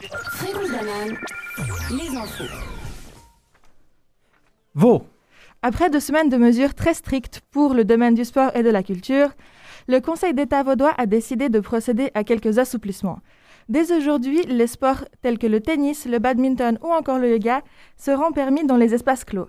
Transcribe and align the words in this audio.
Fréquence 0.00 0.70
banane, 0.70 1.18
les 1.90 2.16
infos. 2.16 2.44
Vaud. 4.74 5.04
Après 5.60 5.90
deux 5.90 6.00
semaines 6.00 6.30
de 6.30 6.38
mesures 6.38 6.74
très 6.74 6.94
strictes 6.94 7.42
pour 7.50 7.74
le 7.74 7.84
domaine 7.84 8.14
du 8.14 8.24
sport 8.24 8.50
et 8.54 8.62
de 8.62 8.70
la 8.70 8.82
culture, 8.82 9.28
le 9.88 10.00
Conseil 10.00 10.32
d'État 10.32 10.62
vaudois 10.62 10.94
a 10.96 11.04
décidé 11.04 11.50
de 11.50 11.60
procéder 11.60 12.10
à 12.14 12.24
quelques 12.24 12.58
assouplissements. 12.58 13.18
Dès 13.70 13.92
aujourd'hui, 13.92 14.42
les 14.48 14.66
sports 14.66 15.04
tels 15.22 15.38
que 15.38 15.46
le 15.46 15.60
tennis, 15.60 16.04
le 16.04 16.18
badminton 16.18 16.76
ou 16.82 16.88
encore 16.88 17.20
le 17.20 17.30
yoga 17.30 17.62
seront 17.96 18.32
permis 18.32 18.66
dans 18.66 18.76
les 18.76 18.94
espaces 18.94 19.22
clos. 19.22 19.46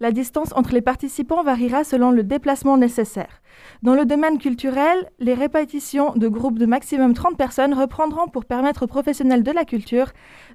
La 0.00 0.10
distance 0.10 0.52
entre 0.56 0.72
les 0.72 0.80
participants 0.80 1.44
variera 1.44 1.84
selon 1.84 2.10
le 2.10 2.24
déplacement 2.24 2.76
nécessaire. 2.76 3.40
Dans 3.84 3.94
le 3.94 4.04
domaine 4.04 4.38
culturel, 4.38 5.08
les 5.20 5.34
répétitions 5.34 6.12
de 6.16 6.26
groupes 6.26 6.58
de 6.58 6.66
maximum 6.66 7.14
30 7.14 7.36
personnes 7.36 7.72
reprendront 7.72 8.26
pour 8.26 8.44
permettre 8.44 8.82
aux 8.82 8.88
professionnels 8.88 9.44
de 9.44 9.52
la 9.52 9.64
culture 9.64 10.08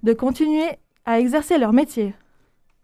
de 0.03 0.11
continuer 0.11 0.67
à 1.05 1.17
exercer 1.17 1.57
leur 1.57 1.71
métier. 1.71 2.13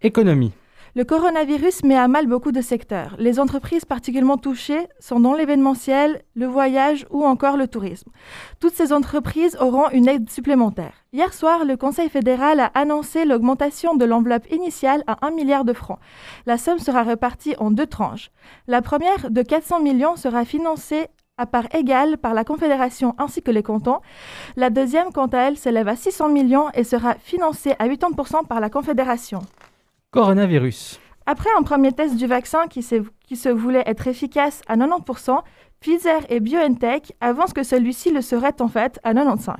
Économie. 0.01 0.53
Le 0.93 1.05
coronavirus 1.05 1.85
met 1.85 1.95
à 1.95 2.09
mal 2.09 2.27
beaucoup 2.27 2.51
de 2.51 2.59
secteurs. 2.59 3.15
Les 3.17 3.39
entreprises 3.39 3.85
particulièrement 3.85 4.35
touchées 4.35 4.89
sont 4.99 5.21
dans 5.21 5.33
l'événementiel, 5.33 6.21
le 6.35 6.47
voyage 6.47 7.05
ou 7.09 7.23
encore 7.23 7.55
le 7.55 7.69
tourisme. 7.69 8.11
Toutes 8.59 8.73
ces 8.73 8.91
entreprises 8.91 9.55
auront 9.61 9.89
une 9.91 10.09
aide 10.09 10.29
supplémentaire. 10.29 10.91
Hier 11.13 11.33
soir, 11.33 11.63
le 11.63 11.77
Conseil 11.77 12.09
fédéral 12.09 12.59
a 12.59 12.71
annoncé 12.73 13.23
l'augmentation 13.23 13.95
de 13.95 14.03
l'enveloppe 14.03 14.51
initiale 14.51 15.05
à 15.07 15.25
1 15.25 15.31
milliard 15.31 15.63
de 15.63 15.71
francs. 15.71 15.99
La 16.45 16.57
somme 16.57 16.79
sera 16.79 17.03
répartie 17.03 17.55
en 17.57 17.71
deux 17.71 17.87
tranches. 17.87 18.29
La 18.67 18.81
première, 18.81 19.31
de 19.31 19.43
400 19.43 19.79
millions, 19.79 20.17
sera 20.17 20.43
financée 20.43 21.07
à 21.37 21.45
part 21.45 21.73
égale 21.73 22.17
par 22.17 22.33
la 22.33 22.43
Confédération 22.43 23.15
ainsi 23.17 23.41
que 23.41 23.51
les 23.51 23.63
cantons. 23.63 24.01
La 24.57 24.69
deuxième, 24.69 25.13
quant 25.13 25.27
à 25.27 25.37
elle, 25.37 25.57
s'élève 25.57 25.87
à 25.87 25.95
600 25.95 26.27
millions 26.27 26.69
et 26.73 26.83
sera 26.83 27.13
financée 27.15 27.75
à 27.79 27.87
80% 27.87 28.45
par 28.45 28.59
la 28.59 28.69
Confédération. 28.69 29.39
Coronavirus. 30.11 30.99
Après 31.25 31.49
un 31.57 31.63
premier 31.63 31.93
test 31.93 32.17
du 32.17 32.27
vaccin 32.27 32.67
qui, 32.67 32.83
se 32.83 33.49
voulait 33.49 33.83
être 33.85 34.07
efficace 34.07 34.61
à 34.67 34.75
90%, 34.75 35.39
Pfizer 35.79 36.19
et 36.27 36.41
BioNTech 36.41 37.13
avancent 37.21 37.53
que 37.53 37.63
celui-ci 37.63 38.11
le 38.11 38.21
serait 38.21 38.61
en 38.61 38.67
fait 38.67 38.99
à 39.03 39.13
95%. 39.13 39.55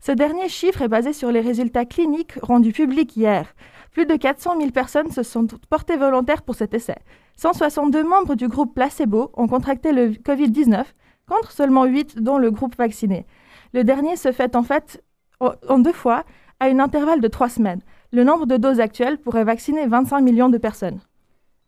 Ce 0.00 0.12
dernier 0.12 0.48
chiffre 0.48 0.80
est 0.80 0.88
basé 0.88 1.12
sur 1.12 1.30
les 1.30 1.42
résultats 1.42 1.84
cliniques 1.84 2.32
rendus 2.40 2.72
publics 2.72 3.14
hier. 3.14 3.54
Plus 3.92 4.06
de 4.06 4.16
400 4.16 4.56
000 4.58 4.70
personnes 4.70 5.10
se 5.10 5.22
sont 5.22 5.46
portées 5.68 5.98
volontaires 5.98 6.40
pour 6.40 6.54
cet 6.54 6.72
essai. 6.72 6.96
162 7.36 8.02
membres 8.02 8.36
du 8.36 8.48
groupe 8.48 8.74
placebo 8.74 9.30
ont 9.34 9.48
contracté 9.48 9.92
le 9.92 10.12
Covid-19, 10.12 10.82
contre 11.28 11.52
seulement 11.52 11.84
8 11.84 12.20
dans 12.22 12.38
le 12.38 12.50
groupe 12.50 12.74
vacciné. 12.74 13.26
Le 13.74 13.84
dernier 13.84 14.16
se 14.16 14.32
fait 14.32 14.56
en 14.56 14.62
fait 14.62 15.04
en 15.40 15.78
deux 15.78 15.92
fois 15.92 16.24
à 16.58 16.66
un 16.66 16.78
intervalle 16.78 17.20
de 17.20 17.28
trois 17.28 17.50
semaines. 17.50 17.82
Le 18.12 18.24
nombre 18.24 18.46
de 18.46 18.56
doses 18.56 18.80
actuelles 18.80 19.18
pourrait 19.18 19.44
vacciner 19.44 19.86
25 19.86 20.20
millions 20.20 20.48
de 20.48 20.58
personnes. 20.58 20.98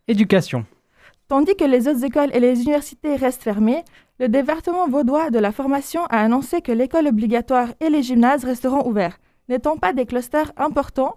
Éducation. 0.09 0.67
Tandis 1.29 1.55
que 1.55 1.65
les 1.65 1.87
autres 1.87 2.05
écoles 2.05 2.31
et 2.35 2.41
les 2.41 2.62
universités 2.62 3.15
restent 3.15 3.45
fermées, 3.45 3.85
le 4.19 4.29
département 4.29 4.89
vaudois 4.89 5.31
de 5.31 5.39
la 5.39 5.53
formation 5.53 6.05
a 6.07 6.20
annoncé 6.20 6.61
que 6.61 6.73
l'école 6.73 7.07
obligatoire 7.07 7.69
et 7.81 7.91
les 7.91 8.03
gymnases 8.03 8.45
resteront 8.45 8.85
ouverts. 8.89 9.19
N'étant 9.48 9.77
pas 9.77 9.93
des 9.93 10.05
clusters 10.05 10.53
importants, 10.57 11.15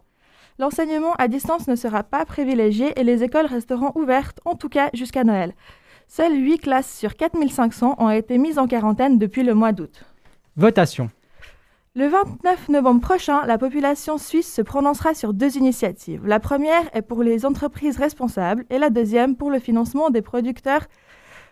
l'enseignement 0.59 1.13
à 1.13 1.27
distance 1.27 1.67
ne 1.67 1.75
sera 1.75 2.03
pas 2.03 2.23
privilégié 2.25 2.93
et 2.99 3.03
les 3.03 3.23
écoles 3.23 3.47
resteront 3.47 3.93
ouvertes, 3.95 4.39
en 4.45 4.53
tout 4.53 4.69
cas 4.69 4.91
jusqu'à 4.93 5.23
Noël. 5.23 5.55
Seules 6.07 6.37
8 6.37 6.59
classes 6.59 6.95
sur 6.95 7.15
4500 7.15 7.95
ont 7.97 8.11
été 8.11 8.37
mises 8.37 8.59
en 8.59 8.67
quarantaine 8.67 9.17
depuis 9.17 9.41
le 9.41 9.55
mois 9.55 9.71
d'août. 9.71 10.05
Votation. 10.55 11.09
Le 11.97 12.09
29 12.09 12.67
novembre 12.67 12.99
prochain, 12.99 13.45
la 13.45 13.57
population 13.57 14.17
suisse 14.17 14.53
se 14.53 14.61
prononcera 14.61 15.13
sur 15.13 15.33
deux 15.33 15.55
initiatives. 15.55 16.27
La 16.27 16.41
première 16.41 16.93
est 16.93 17.01
pour 17.01 17.23
les 17.23 17.45
entreprises 17.45 17.95
responsables 17.95 18.65
et 18.69 18.79
la 18.79 18.89
deuxième 18.89 19.37
pour 19.37 19.49
le 19.49 19.59
financement 19.59 20.09
des 20.09 20.21
producteurs 20.21 20.87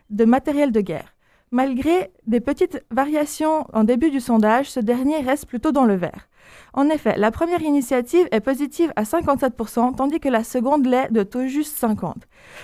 de 0.10 0.26
matériel 0.26 0.74
de 0.74 0.82
guerre. 0.82 1.16
Malgré 1.52 2.12
des 2.28 2.42
petites 2.42 2.84
variations 2.92 3.66
en 3.72 3.86
début 3.86 4.12
du 4.12 4.20
sondage, 4.20 4.70
ce 4.70 4.82
dernier 4.82 5.22
reste 5.22 5.46
plutôt 5.46 5.72
dans 5.72 5.86
le 5.86 5.96
vert. 5.96 6.28
En 6.74 6.90
effet, 6.90 7.16
la 7.18 7.32
première 7.32 7.62
initiative 7.62 8.28
est 8.34 8.42
positive 8.42 8.92
à 8.98 9.04
57%, 9.04 9.96
tandis 9.96 10.20
que 10.20 10.28
la 10.28 10.44
seconde 10.44 10.86
l'est 10.86 11.10
de 11.10 11.24
tout 11.24 11.48
juste 11.48 11.82
50%. 11.82 12.16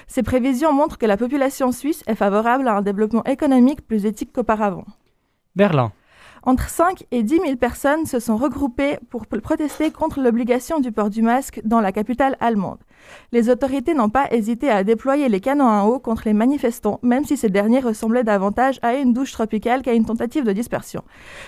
Ces 0.06 0.24
prévisions 0.24 0.74
montrent 0.74 0.98
que 0.98 1.06
la 1.06 1.16
population 1.16 1.72
suisse 1.72 2.03
est 2.08 2.16
favorable 2.16 2.68
à 2.68 2.76
un 2.76 2.82
développement 2.82 3.24
économique 3.24 3.88
plus 3.88 4.06
éthique 4.06 4.34
qu'auparavant. 4.34 4.84
Berlin. 5.56 5.94
Entre 6.44 6.70
5 6.70 7.06
et 7.12 7.24
10 7.24 7.40
000 7.40 7.56
personnes 7.58 8.06
se 8.06 8.20
sont 8.20 8.38
regroupées 8.38 8.98
pour 9.10 9.28
protester 9.28 9.92
contre 9.92 10.22
l'obligation 10.22 10.80
du 10.80 10.92
port 10.92 11.10
du 11.10 11.22
masque 11.22 11.62
dans 11.64 11.82
la 11.82 11.92
capitale 11.92 12.38
allemande. 12.40 12.80
Les 13.32 13.50
autorités 13.50 13.94
n'ont 13.94 14.10
pas 14.10 14.28
hésité 14.32 14.70
à 14.70 14.84
déployer 14.84 15.30
les 15.30 15.40
canons 15.40 15.70
à 15.70 15.84
eau 15.86 16.00
contre 16.00 16.24
les 16.26 16.34
manifestants, 16.34 17.00
même 17.02 17.26
si 17.26 17.38
ces 17.38 17.50
derniers 17.50 17.80
ressemblaient 17.80 18.24
davantage 18.24 18.80
à 18.82 18.96
une 18.96 19.14
douche 19.14 19.32
tropicale 19.32 19.82
qu'à 19.82 19.94
une 19.94 20.06
tentative 20.06 20.44
de 20.44 20.54
dispersion. 20.54 21.04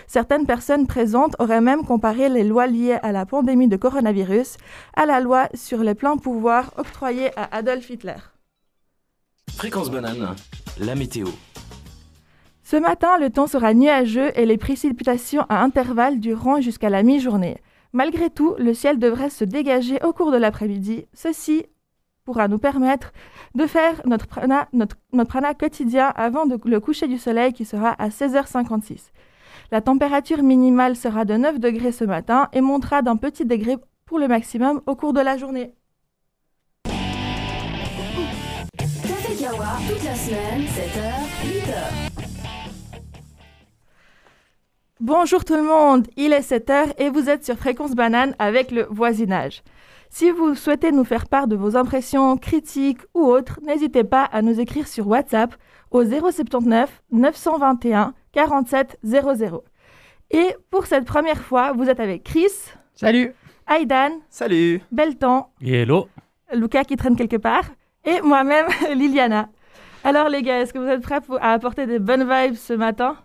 Certaines 0.07 0.45
personnes 0.45 0.87
présentes 0.87 1.35
auraient 1.39 1.61
même 1.61 1.83
comparé 1.83 2.29
les 2.29 2.43
lois 2.43 2.67
liées 2.67 2.97
à 3.01 3.11
la 3.11 3.25
pandémie 3.25 3.67
de 3.67 3.77
coronavirus 3.77 4.57
à 4.95 5.05
la 5.05 5.19
loi 5.19 5.47
sur 5.53 5.79
les 5.79 5.95
pleins 5.95 6.17
pouvoirs 6.17 6.73
octroyés 6.77 7.31
à 7.37 7.55
Adolf 7.55 7.89
Hitler. 7.89 8.17
Fréquence 9.55 9.91
banane, 9.91 10.35
la 10.79 10.95
météo. 10.95 11.27
Ce 12.71 12.77
matin, 12.77 13.17
le 13.17 13.29
temps 13.29 13.47
sera 13.47 13.73
nuageux 13.73 14.31
et 14.39 14.45
les 14.45 14.57
précipitations 14.57 15.45
à 15.49 15.61
intervalles 15.61 16.21
dureront 16.21 16.61
jusqu'à 16.61 16.89
la 16.89 17.03
mi-journée. 17.03 17.57
Malgré 17.91 18.29
tout, 18.29 18.55
le 18.59 18.73
ciel 18.73 18.97
devrait 18.97 19.29
se 19.29 19.43
dégager 19.43 20.01
au 20.05 20.13
cours 20.13 20.31
de 20.31 20.37
l'après-midi. 20.37 21.05
Ceci 21.13 21.65
pourra 22.23 22.47
nous 22.47 22.59
permettre 22.59 23.11
de 23.55 23.65
faire 23.67 24.01
notre 24.05 24.25
prana, 24.25 25.53
quotidien 25.53 26.13
avant 26.15 26.45
le 26.45 26.79
coucher 26.79 27.09
du 27.09 27.17
soleil 27.17 27.51
qui 27.51 27.65
sera 27.65 27.89
à 27.89 28.07
16h56. 28.07 29.09
La 29.73 29.81
température 29.81 30.41
minimale 30.41 30.95
sera 30.95 31.25
de 31.25 31.35
9 31.35 31.59
degrés 31.59 31.91
ce 31.91 32.05
matin 32.05 32.47
et 32.53 32.61
montera 32.61 33.01
d'un 33.01 33.17
petit 33.17 33.43
degré 33.43 33.75
pour 34.05 34.17
le 34.17 34.29
maximum 34.29 34.79
au 34.85 34.95
cours 34.95 35.11
de 35.11 35.19
la 35.19 35.35
journée. 35.35 35.73
Toute 39.89 40.03
la 40.05 40.15
semaine, 40.15 40.61
7h, 40.61 41.11
8h. 41.43 42.10
Bonjour 45.01 45.43
tout 45.43 45.55
le 45.55 45.63
monde, 45.63 46.05
il 46.15 46.31
est 46.31 46.47
7h 46.47 46.93
et 46.99 47.09
vous 47.09 47.27
êtes 47.27 47.43
sur 47.43 47.57
Fréquence 47.57 47.95
Banane 47.95 48.35
avec 48.37 48.69
le 48.69 48.85
voisinage. 48.91 49.63
Si 50.11 50.29
vous 50.29 50.53
souhaitez 50.53 50.91
nous 50.91 51.03
faire 51.03 51.27
part 51.27 51.47
de 51.47 51.55
vos 51.55 51.75
impressions, 51.75 52.37
critiques 52.37 52.99
ou 53.15 53.21
autres, 53.21 53.59
n'hésitez 53.63 54.03
pas 54.03 54.25
à 54.25 54.43
nous 54.43 54.59
écrire 54.59 54.87
sur 54.87 55.07
WhatsApp 55.07 55.55
au 55.89 56.03
079 56.03 57.01
921 57.11 58.13
47 58.31 58.99
00. 59.03 59.63
Et 60.29 60.55
pour 60.69 60.85
cette 60.85 61.05
première 61.05 61.41
fois, 61.41 61.73
vous 61.73 61.89
êtes 61.89 61.99
avec 61.99 62.21
Chris. 62.23 62.51
Salut. 62.93 63.33
Aidan. 63.67 64.19
Salut. 64.29 64.81
Belton. 64.91 65.45
Hello. 65.59 66.09
Lucas 66.53 66.83
qui 66.83 66.95
traîne 66.95 67.15
quelque 67.15 67.37
part. 67.37 67.65
Et 68.05 68.21
moi-même, 68.21 68.67
Liliana. 68.93 69.49
Alors 70.03 70.29
les 70.29 70.43
gars, 70.43 70.59
est-ce 70.59 70.73
que 70.73 70.77
vous 70.77 70.85
êtes 70.85 71.01
prêts 71.01 71.21
à 71.41 71.53
apporter 71.53 71.87
des 71.87 71.97
bonnes 71.97 72.29
vibes 72.31 72.53
ce 72.53 72.73
matin? 72.73 73.17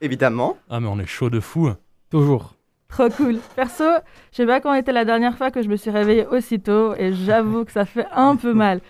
Évidemment. 0.00 0.56
Ah 0.68 0.80
mais 0.80 0.88
on 0.88 0.98
est 0.98 1.06
chaud 1.06 1.30
de 1.30 1.40
fou. 1.40 1.70
Toujours. 2.10 2.54
Trop 2.88 3.08
cool. 3.08 3.38
Perso, 3.54 3.84
je 4.32 4.36
sais 4.36 4.46
pas 4.46 4.60
quand 4.60 4.74
était 4.74 4.92
la 4.92 5.04
dernière 5.04 5.36
fois 5.38 5.50
que 5.50 5.62
je 5.62 5.68
me 5.68 5.76
suis 5.76 5.90
réveillée 5.90 6.26
aussitôt 6.26 6.94
et 6.94 7.12
j'avoue 7.12 7.64
que 7.64 7.72
ça 7.72 7.84
fait 7.84 8.06
un 8.12 8.36
peu 8.36 8.52
mal. 8.52 8.80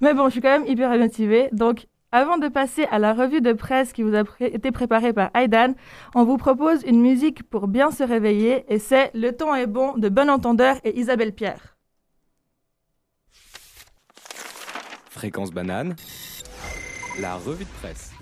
Mais 0.00 0.14
bon, 0.14 0.26
je 0.26 0.32
suis 0.32 0.40
quand 0.40 0.60
même 0.60 0.66
hyper 0.66 0.96
motivée. 0.96 1.48
Donc, 1.52 1.86
avant 2.12 2.38
de 2.38 2.48
passer 2.48 2.84
à 2.90 2.98
la 2.98 3.12
revue 3.12 3.40
de 3.40 3.52
presse 3.52 3.92
qui 3.92 4.02
vous 4.02 4.14
a 4.14 4.22
été 4.40 4.70
préparée 4.70 5.12
par 5.12 5.30
Aidan, 5.34 5.74
on 6.14 6.24
vous 6.24 6.36
propose 6.36 6.82
une 6.84 7.00
musique 7.00 7.42
pour 7.42 7.66
bien 7.66 7.90
se 7.90 8.02
réveiller 8.02 8.64
et 8.72 8.78
c'est 8.78 9.10
Le 9.12 9.32
temps 9.32 9.54
est 9.54 9.66
bon 9.66 9.98
de 9.98 10.08
Bon 10.08 10.30
Entendeur 10.30 10.76
et 10.84 10.98
Isabelle 10.98 11.34
Pierre. 11.34 11.76
Fréquence 15.10 15.50
banane, 15.50 15.96
la 17.20 17.34
revue 17.34 17.64
de 17.64 17.70
presse. 17.80 18.12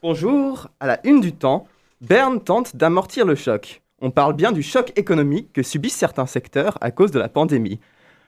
Bonjour, 0.00 0.68
à 0.78 0.86
la 0.86 1.04
une 1.04 1.20
du 1.20 1.32
temps, 1.32 1.66
Berne 2.00 2.40
tente 2.40 2.76
d'amortir 2.76 3.26
le 3.26 3.34
choc. 3.34 3.82
On 4.00 4.12
parle 4.12 4.34
bien 4.34 4.52
du 4.52 4.62
choc 4.62 4.92
économique 4.94 5.52
que 5.52 5.64
subissent 5.64 5.96
certains 5.96 6.26
secteurs 6.26 6.78
à 6.80 6.92
cause 6.92 7.10
de 7.10 7.18
la 7.18 7.28
pandémie. 7.28 7.80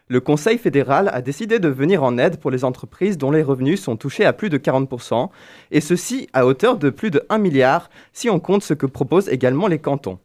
Le 0.09 0.21
Conseil 0.21 0.59
fédéral 0.59 1.09
a 1.13 1.23
décidé 1.23 1.61
de 1.61 1.69
venir 1.69 2.03
en 2.03 2.19
aide 2.19 2.39
pour 2.39 2.51
les 2.51 2.65
entreprises 2.65 3.19
dont 3.19 3.31
les 3.31 3.45
revenus 3.45 3.81
sont 3.81 3.97
touchés 3.97 4.25
à 4.25 4.33
plus 4.33 4.51
de 4.51 4.59
40%, 4.59 5.29
et 5.71 5.81
ceci 5.81 6.29
à 6.33 6.45
hauteur 6.45 6.77
de 6.77 6.91
plus 6.91 7.13
de 7.13 7.25
1 7.29 7.39
milliard 7.39 7.89
si 8.13 8.29
on 8.29 8.41
compte 8.41 8.65
ce 8.65 8.75
que 8.75 8.87
proposent 8.87 9.29
également 9.29 9.69
les 9.69 9.79
cantons. 9.79 10.19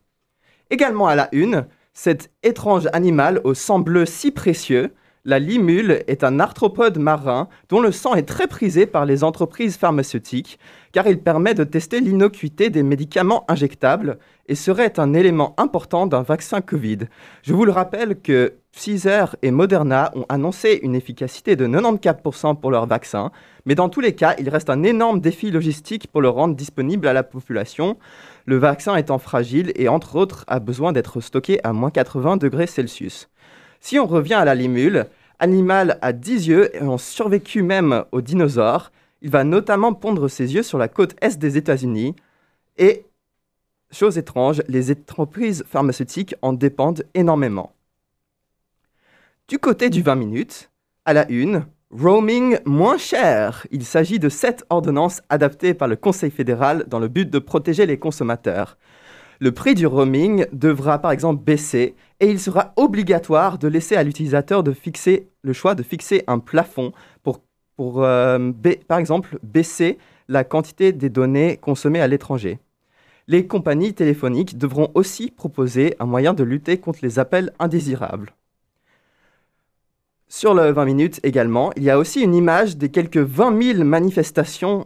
Également 0.71 1.05
à 1.05 1.13
la 1.13 1.29
une, 1.31 1.67
cet 1.93 2.31
étrange 2.41 2.87
animal 2.91 3.39
au 3.43 3.53
sang 3.53 3.77
bleu 3.77 4.07
si 4.07 4.31
précieux, 4.31 4.95
La 5.27 5.39
limule 5.39 6.03
est 6.05 6.23
un 6.23 6.39
arthropode 6.39 6.99
marin 6.99 7.47
dont 7.69 7.81
le 7.81 7.91
sang 7.91 8.13
est 8.13 8.27
très 8.27 8.45
prisé 8.45 8.85
par 8.85 9.07
les 9.07 9.23
entreprises 9.23 9.75
pharmaceutiques 9.75 10.59
car 10.91 11.07
il 11.07 11.17
permet 11.17 11.55
de 11.55 11.63
tester 11.63 11.99
l'innocuité 11.99 12.69
des 12.69 12.83
médicaments 12.83 13.43
injectables 13.47 14.19
et 14.47 14.53
serait 14.53 14.99
un 14.99 15.15
élément 15.15 15.55
important 15.57 16.05
d'un 16.05 16.21
vaccin 16.21 16.61
Covid. 16.61 16.99
Je 17.41 17.53
vous 17.55 17.65
le 17.65 17.71
rappelle 17.71 18.21
que 18.21 18.53
Pfizer 18.71 19.35
et 19.41 19.49
Moderna 19.49 20.11
ont 20.13 20.25
annoncé 20.29 20.79
une 20.83 20.93
efficacité 20.93 21.55
de 21.55 21.65
94% 21.65 22.59
pour 22.59 22.69
leur 22.69 22.85
vaccin, 22.85 23.31
mais 23.65 23.73
dans 23.73 23.89
tous 23.89 24.01
les 24.01 24.13
cas, 24.13 24.35
il 24.37 24.47
reste 24.49 24.69
un 24.69 24.83
énorme 24.83 25.21
défi 25.21 25.49
logistique 25.49 26.05
pour 26.05 26.21
le 26.21 26.29
rendre 26.29 26.55
disponible 26.55 27.07
à 27.07 27.13
la 27.13 27.23
population, 27.23 27.97
le 28.45 28.57
vaccin 28.57 28.95
étant 28.95 29.17
fragile 29.17 29.71
et 29.75 29.89
entre 29.89 30.17
autres 30.17 30.45
a 30.47 30.59
besoin 30.59 30.91
d'être 30.91 31.19
stocké 31.19 31.59
à 31.63 31.73
moins 31.73 31.89
80 31.89 32.37
degrés 32.37 32.67
Celsius. 32.67 33.27
Si 33.87 33.99
on 33.99 34.07
revient 34.07 34.33
à 34.33 34.45
la 34.45 34.55
limule, 34.55 35.05
animal 35.37 35.99
à 36.01 36.11
10 36.11 36.47
yeux 36.47 36.75
et 36.75 36.81
ont 36.81 36.97
survécu 36.97 37.61
même 37.61 38.03
aux 38.11 38.21
dinosaures, 38.21 38.91
il 39.21 39.29
va 39.29 39.43
notamment 39.43 39.93
pondre 39.93 40.27
ses 40.27 40.55
yeux 40.55 40.63
sur 40.63 40.79
la 40.79 40.87
côte 40.87 41.15
est 41.21 41.37
des 41.37 41.55
États-Unis 41.55 42.15
et, 42.79 43.05
chose 43.91 44.17
étrange, 44.17 44.63
les 44.67 44.89
entreprises 44.89 45.63
pharmaceutiques 45.67 46.33
en 46.41 46.53
dépendent 46.53 47.03
énormément. 47.13 47.73
Du 49.49 49.59
côté 49.59 49.91
du 49.91 50.01
20 50.01 50.15
minutes, 50.15 50.71
à 51.05 51.13
la 51.13 51.29
une, 51.29 51.67
roaming 51.91 52.57
moins 52.65 52.97
cher. 52.97 53.67
Il 53.69 53.85
s'agit 53.85 54.17
de 54.17 54.29
sept 54.29 54.65
ordonnances 54.71 55.21
adaptées 55.29 55.75
par 55.75 55.87
le 55.87 55.95
Conseil 55.95 56.31
fédéral 56.31 56.85
dans 56.87 56.97
le 56.97 57.07
but 57.07 57.29
de 57.29 57.37
protéger 57.37 57.85
les 57.85 57.99
consommateurs. 57.99 58.79
Le 59.39 59.51
prix 59.51 59.75
du 59.75 59.85
roaming 59.85 60.45
devra 60.53 60.99
par 60.99 61.11
exemple 61.11 61.43
baisser 61.43 61.95
et 62.19 62.29
il 62.29 62.39
sera 62.39 62.73
obligatoire 62.77 63.57
de 63.57 63.67
laisser 63.67 63.95
à 63.95 64.03
l'utilisateur 64.03 64.63
de 64.63 64.71
fixer 64.71 65.27
le 65.43 65.53
choix 65.53 65.75
de 65.75 65.83
fixer 65.83 66.23
un 66.27 66.39
plafond 66.39 66.93
pour, 67.77 68.03
euh, 68.03 68.51
par 68.87 68.99
exemple 68.99 69.37
baisser 69.43 69.97
la 70.29 70.45
quantité 70.45 70.93
des 70.93 71.09
données 71.09 71.57
consommées 71.57 71.99
à 71.99 72.07
l'étranger. 72.07 72.59
Les 73.27 73.47
compagnies 73.47 73.93
téléphoniques 73.93 74.57
devront 74.57 74.91
aussi 74.93 75.31
proposer 75.31 75.95
un 75.99 76.05
moyen 76.05 76.33
de 76.33 76.43
lutter 76.43 76.77
contre 76.77 76.99
les 77.01 77.19
appels 77.19 77.51
indésirables. 77.59 78.33
Sur 80.29 80.53
le 80.53 80.71
20 80.71 80.85
minutes 80.85 81.19
également, 81.23 81.71
il 81.75 81.83
y 81.83 81.89
a 81.89 81.99
aussi 81.99 82.21
une 82.21 82.33
image 82.33 82.77
des 82.77 82.89
quelques 82.89 83.17
20 83.17 83.61
000 83.61 83.83
manifestations, 83.83 84.85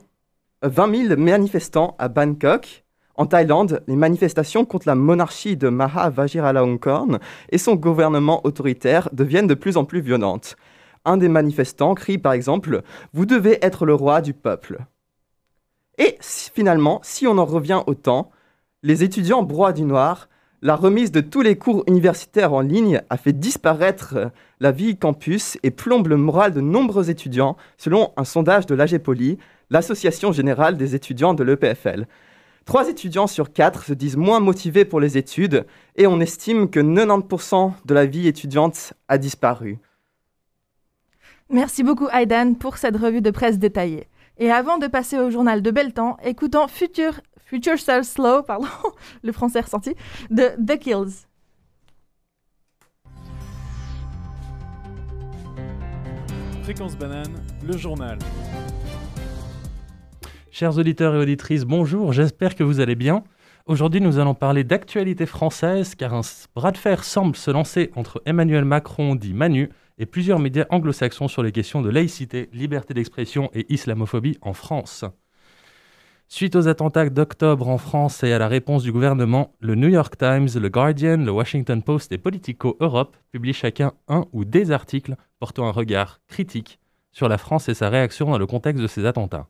20 0.63 0.89
euh, 0.89 1.07
000 1.09 1.21
manifestants 1.21 1.95
à 1.99 2.07
Bangkok 2.07 2.83
en 3.19 3.25
Thaïlande, 3.25 3.83
les 3.87 3.97
manifestations 3.97 4.63
contre 4.63 4.87
la 4.87 4.95
monarchie 4.95 5.57
de 5.57 5.67
Maha 5.67 6.09
Vajiralongkorn 6.09 7.19
et 7.49 7.57
son 7.57 7.75
gouvernement 7.75 8.39
autoritaire 8.45 9.09
deviennent 9.11 9.45
de 9.45 9.55
plus 9.55 9.75
en 9.75 9.83
plus 9.83 9.99
violentes. 9.99 10.55
Un 11.03 11.17
des 11.17 11.27
manifestants 11.27 11.95
crie 11.95 12.17
par 12.17 12.31
exemple 12.31 12.81
Vous 13.11 13.25
devez 13.25 13.59
être 13.61 13.85
le 13.85 13.93
roi 13.93 14.21
du 14.21 14.33
peuple. 14.33 14.79
Et 15.97 16.17
finalement, 16.21 17.01
si 17.03 17.27
on 17.27 17.37
en 17.37 17.43
revient 17.43 17.81
au 17.87 17.93
temps, 17.93 18.31
les 18.83 19.03
étudiants 19.03 19.43
broient 19.43 19.73
du 19.73 19.83
noir, 19.83 20.29
la 20.61 20.77
remise 20.77 21.11
de 21.11 21.19
tous 21.19 21.41
les 21.41 21.57
cours 21.57 21.83
universitaires 21.87 22.53
en 22.53 22.61
ligne 22.61 23.01
a 23.09 23.17
fait 23.17 23.33
disparaître 23.33 24.31
la 24.61 24.71
vie 24.71 24.95
campus 24.95 25.57
et 25.63 25.71
plombe 25.71 26.07
le 26.07 26.15
moral 26.15 26.53
de 26.53 26.61
nombreux 26.61 27.09
étudiants, 27.09 27.57
selon 27.77 28.13
un 28.15 28.23
sondage 28.23 28.65
de 28.65 28.75
l'AGPOLI, 28.75 29.39
l'Association 29.71 30.31
générale 30.31 30.77
des 30.77 30.95
étudiants 30.95 31.33
de 31.33 31.43
l'EPFL. 31.43 32.07
Trois 32.65 32.89
étudiants 32.89 33.27
sur 33.27 33.51
quatre 33.51 33.83
se 33.83 33.93
disent 33.93 34.17
moins 34.17 34.39
motivés 34.39 34.85
pour 34.85 34.99
les 34.99 35.17
études 35.17 35.65
et 35.95 36.07
on 36.07 36.19
estime 36.19 36.69
que 36.69 36.79
90% 36.79 37.73
de 37.85 37.93
la 37.93 38.05
vie 38.05 38.27
étudiante 38.27 38.93
a 39.07 39.17
disparu. 39.17 39.79
Merci 41.49 41.81
beaucoup 41.81 42.07
Aidan 42.13 42.53
pour 42.53 42.77
cette 42.77 42.95
revue 42.95 43.21
de 43.21 43.31
presse 43.31 43.57
détaillée. 43.57 44.07
Et 44.37 44.51
avant 44.51 44.77
de 44.77 44.87
passer 44.87 45.17
au 45.17 45.31
journal 45.31 45.61
de 45.61 45.71
Belletemps, 45.71 46.17
écoutons 46.23 46.67
Future, 46.67 47.21
Future 47.45 47.79
Self 47.79 48.05
Slow, 48.05 48.43
pardon, 48.43 48.67
le 49.23 49.31
français 49.31 49.61
ressorti, 49.61 49.95
de 50.29 50.51
The 50.63 50.77
Kills. 50.79 51.25
Fréquence 56.63 56.95
banane, 56.95 57.33
le 57.65 57.75
journal. 57.75 58.19
Chers 60.59 60.77
auditeurs 60.77 61.15
et 61.15 61.19
auditrices, 61.19 61.63
bonjour, 61.63 62.11
j'espère 62.11 62.53
que 62.53 62.65
vous 62.65 62.81
allez 62.81 62.95
bien. 62.95 63.23
Aujourd'hui, 63.65 64.01
nous 64.01 64.19
allons 64.19 64.33
parler 64.33 64.65
d'actualité 64.65 65.25
française 65.25 65.95
car 65.95 66.13
un 66.13 66.19
bras 66.53 66.73
de 66.73 66.77
fer 66.77 67.05
semble 67.05 67.37
se 67.37 67.49
lancer 67.49 67.91
entre 67.95 68.21
Emmanuel 68.25 68.65
Macron, 68.65 69.15
dit 69.15 69.33
Manu, 69.33 69.69
et 69.99 70.05
plusieurs 70.05 70.37
médias 70.37 70.65
anglo-saxons 70.69 71.29
sur 71.29 71.43
les 71.43 71.53
questions 71.53 71.81
de 71.81 71.89
laïcité, 71.89 72.49
liberté 72.51 72.93
d'expression 72.93 73.49
et 73.53 73.73
islamophobie 73.73 74.37
en 74.41 74.51
France. 74.51 75.05
Suite 76.27 76.57
aux 76.57 76.67
attentats 76.67 77.09
d'octobre 77.09 77.69
en 77.69 77.77
France 77.77 78.21
et 78.25 78.33
à 78.33 78.37
la 78.37 78.49
réponse 78.49 78.83
du 78.83 78.91
gouvernement, 78.91 79.53
le 79.61 79.75
New 79.75 79.87
York 79.87 80.17
Times, 80.17 80.49
le 80.53 80.67
Guardian, 80.67 81.19
le 81.19 81.31
Washington 81.31 81.81
Post 81.81 82.11
et 82.11 82.17
Politico 82.17 82.75
Europe 82.81 83.15
publient 83.31 83.53
chacun 83.53 83.93
un 84.09 84.25
ou 84.33 84.43
des 84.43 84.71
articles 84.71 85.15
portant 85.39 85.69
un 85.69 85.71
regard 85.71 86.19
critique 86.27 86.81
sur 87.13 87.29
la 87.29 87.37
France 87.37 87.69
et 87.69 87.73
sa 87.73 87.87
réaction 87.87 88.29
dans 88.29 88.37
le 88.37 88.45
contexte 88.45 88.81
de 88.81 88.87
ces 88.87 89.05
attentats. 89.05 89.47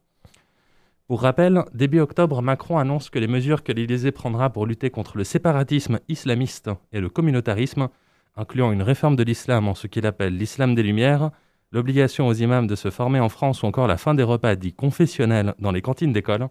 Pour 1.09 1.23
rappel, 1.23 1.63
début 1.73 2.01
octobre, 2.01 2.43
Macron 2.43 2.77
annonce 2.77 3.09
que 3.09 3.17
les 3.17 3.25
mesures 3.25 3.63
que 3.63 3.71
l'Élysée 3.71 4.11
prendra 4.11 4.51
pour 4.51 4.67
lutter 4.67 4.91
contre 4.91 5.17
le 5.17 5.23
séparatisme 5.23 5.99
islamiste 6.07 6.69
et 6.91 6.99
le 6.99 7.09
communautarisme, 7.09 7.89
incluant 8.35 8.71
une 8.71 8.83
réforme 8.83 9.15
de 9.15 9.23
l'islam 9.23 9.67
en 9.67 9.73
ce 9.73 9.87
qu'il 9.87 10.05
appelle 10.05 10.37
l'islam 10.37 10.75
des 10.75 10.83
Lumières, 10.83 11.31
l'obligation 11.71 12.27
aux 12.27 12.33
imams 12.33 12.67
de 12.67 12.75
se 12.75 12.91
former 12.91 13.19
en 13.19 13.27
France 13.27 13.63
ou 13.63 13.65
encore 13.65 13.87
la 13.87 13.97
fin 13.97 14.13
des 14.13 14.21
repas 14.21 14.55
dits 14.55 14.73
confessionnels 14.73 15.55
dans 15.57 15.71
les 15.71 15.81
cantines 15.81 16.13
d'école. 16.13 16.47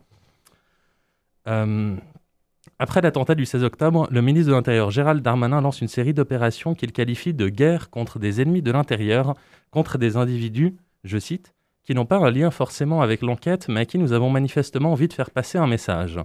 Euh, 1.46 1.94
après 2.80 3.00
l'attentat 3.00 3.36
du 3.36 3.46
16 3.46 3.62
octobre, 3.62 4.08
le 4.10 4.22
ministre 4.22 4.50
de 4.50 4.56
l'Intérieur 4.56 4.90
Gérald 4.90 5.22
Darmanin 5.22 5.60
lance 5.60 5.82
une 5.82 5.86
série 5.86 6.14
d'opérations 6.14 6.74
qu'il 6.74 6.90
qualifie 6.90 7.32
de 7.32 7.48
guerre 7.48 7.90
contre 7.90 8.18
des 8.18 8.40
ennemis 8.40 8.62
de 8.62 8.72
l'intérieur, 8.72 9.36
contre 9.70 9.98
des 9.98 10.16
individus, 10.16 10.74
je 11.04 11.18
cite, 11.18 11.54
qui 11.88 11.94
n'ont 11.94 12.04
pas 12.04 12.18
un 12.18 12.30
lien 12.30 12.50
forcément 12.50 13.00
avec 13.00 13.22
l'enquête, 13.22 13.66
mais 13.70 13.80
à 13.80 13.84
qui 13.86 13.96
nous 13.96 14.12
avons 14.12 14.28
manifestement 14.28 14.92
envie 14.92 15.08
de 15.08 15.14
faire 15.14 15.30
passer 15.30 15.56
un 15.56 15.66
message, 15.66 16.20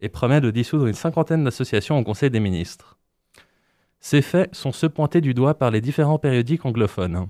et 0.00 0.08
promet 0.08 0.40
de 0.40 0.52
dissoudre 0.52 0.86
une 0.86 0.94
cinquantaine 0.94 1.42
d'associations 1.42 1.98
au 1.98 2.04
Conseil 2.04 2.30
des 2.30 2.38
ministres. 2.38 2.96
Ces 3.98 4.22
faits 4.22 4.54
sont 4.54 4.70
ceux 4.70 4.88
pointés 4.88 5.20
du 5.20 5.34
doigt 5.34 5.54
par 5.54 5.72
les 5.72 5.80
différents 5.80 6.20
périodiques 6.20 6.64
anglophones. 6.64 7.26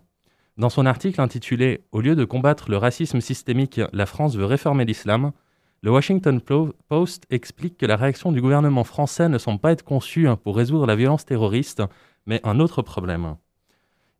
Dans 0.58 0.68
son 0.68 0.84
article 0.84 1.22
intitulé 1.22 1.82
Au 1.92 2.02
lieu 2.02 2.14
de 2.14 2.26
combattre 2.26 2.70
le 2.70 2.76
racisme 2.76 3.22
systémique, 3.22 3.80
la 3.94 4.04
France 4.04 4.36
veut 4.36 4.44
réformer 4.44 4.84
l'islam, 4.84 5.32
le 5.80 5.90
Washington 5.90 6.42
Post 6.88 7.24
explique 7.30 7.78
que 7.78 7.86
la 7.86 7.96
réaction 7.96 8.32
du 8.32 8.42
gouvernement 8.42 8.84
français 8.84 9.30
ne 9.30 9.38
semble 9.38 9.60
pas 9.60 9.72
être 9.72 9.82
conçue 9.82 10.28
pour 10.44 10.58
résoudre 10.58 10.84
la 10.84 10.94
violence 10.94 11.24
terroriste, 11.24 11.82
mais 12.26 12.42
un 12.44 12.60
autre 12.60 12.82
problème. 12.82 13.36